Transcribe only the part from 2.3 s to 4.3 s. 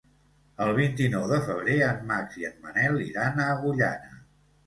i en Manel iran a Agullana.